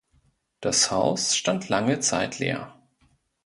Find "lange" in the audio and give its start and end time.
1.69-1.99